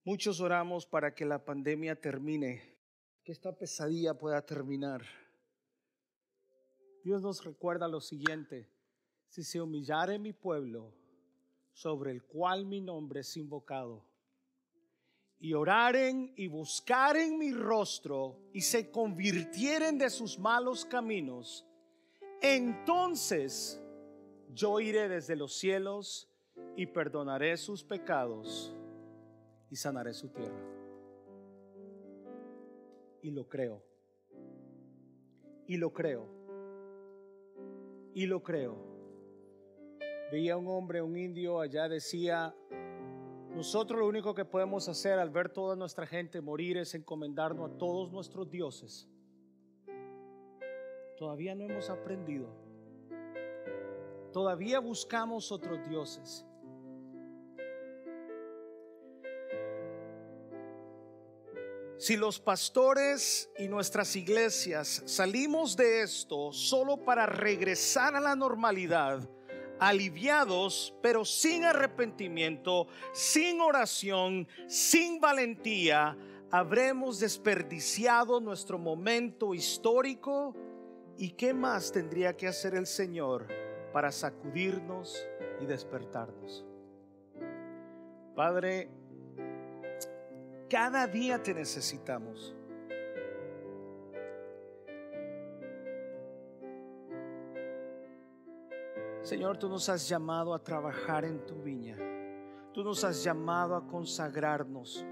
[0.04, 2.78] muchos oramos para que la pandemia termine,
[3.24, 5.04] que esta pesadilla pueda terminar.
[7.02, 8.70] Dios nos recuerda lo siguiente,
[9.26, 10.94] si se humillare mi pueblo,
[11.72, 14.04] sobre el cual mi nombre es invocado,
[15.38, 21.66] y oraren y buscaren mi rostro y se convirtieren de sus malos caminos,
[22.40, 23.82] entonces
[24.54, 26.28] yo iré desde los cielos
[26.76, 28.72] y perdonaré sus pecados
[29.68, 30.72] y sanaré su tierra.
[33.22, 33.82] Y lo creo.
[35.66, 36.26] Y lo creo.
[38.14, 38.91] Y lo creo.
[40.32, 42.54] Veía un hombre, un indio allá, decía,
[43.54, 47.76] nosotros lo único que podemos hacer al ver toda nuestra gente morir es encomendarnos a
[47.76, 49.06] todos nuestros dioses.
[51.18, 52.48] Todavía no hemos aprendido.
[54.32, 56.46] Todavía buscamos otros dioses.
[61.98, 69.28] Si los pastores y nuestras iglesias salimos de esto solo para regresar a la normalidad,
[69.88, 76.16] aliviados, pero sin arrepentimiento, sin oración, sin valentía,
[76.52, 80.54] habremos desperdiciado nuestro momento histórico.
[81.18, 83.48] ¿Y qué más tendría que hacer el Señor
[83.92, 85.26] para sacudirnos
[85.60, 86.64] y despertarnos?
[88.36, 88.88] Padre,
[90.70, 92.54] cada día te necesitamos.
[99.32, 101.96] Señor, tú nos has llamado a trabajar en tu viña.
[102.74, 105.06] Tú nos has llamado a consagrarnos.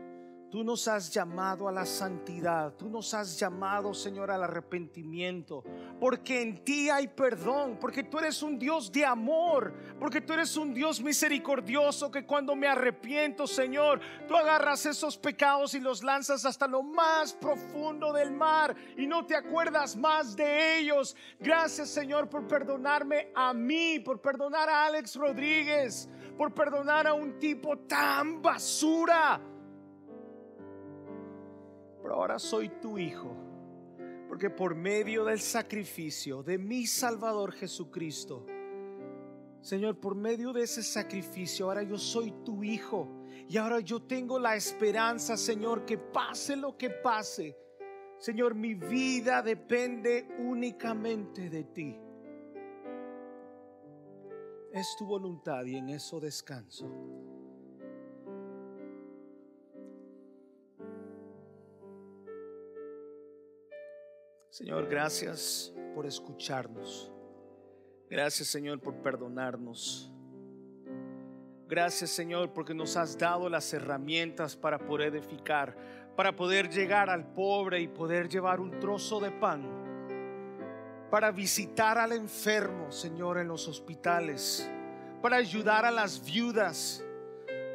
[0.51, 5.63] Tú nos has llamado a la santidad, tú nos has llamado, Señor, al arrepentimiento,
[6.01, 10.57] porque en ti hay perdón, porque tú eres un Dios de amor, porque tú eres
[10.57, 16.45] un Dios misericordioso que cuando me arrepiento, Señor, tú agarras esos pecados y los lanzas
[16.45, 21.15] hasta lo más profundo del mar y no te acuerdas más de ellos.
[21.39, 27.39] Gracias, Señor, por perdonarme a mí, por perdonar a Alex Rodríguez, por perdonar a un
[27.39, 29.41] tipo tan basura
[32.15, 33.37] ahora soy tu hijo.
[34.29, 38.47] Porque por medio del sacrificio de mi Salvador Jesucristo,
[39.61, 43.09] Señor, por medio de ese sacrificio, ahora yo soy tu hijo.
[43.49, 47.57] Y ahora yo tengo la esperanza, Señor, que pase lo que pase.
[48.19, 51.99] Señor, mi vida depende únicamente de ti.
[54.73, 56.89] Es tu voluntad y en eso descanso.
[64.61, 67.11] Señor, gracias por escucharnos.
[68.11, 70.13] Gracias, Señor, por perdonarnos.
[71.67, 75.75] Gracias, Señor, porque nos has dado las herramientas para poder edificar,
[76.15, 79.67] para poder llegar al pobre y poder llevar un trozo de pan,
[81.11, 84.71] para visitar al enfermo, Señor, en los hospitales,
[85.23, 87.03] para ayudar a las viudas,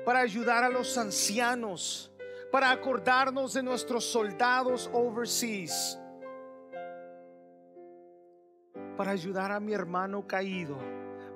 [0.05, 2.11] para ayudar a los ancianos,
[2.51, 5.99] para acordarnos de nuestros soldados overseas
[8.95, 10.77] para ayudar a mi hermano caído,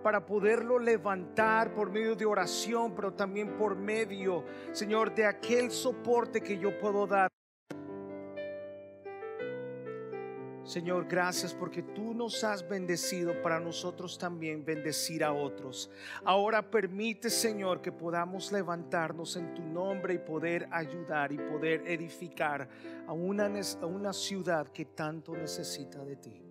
[0.04, 6.42] para poderlo levantar por medio de oración, pero también por medio, Señor, de aquel soporte
[6.42, 7.30] que yo puedo dar.
[10.70, 15.90] Señor, gracias porque tú nos has bendecido para nosotros también bendecir a otros.
[16.24, 22.70] Ahora permite, Señor, que podamos levantarnos en tu nombre y poder ayudar y poder edificar
[23.08, 26.49] a una, ciudad que tanto necesita de ti.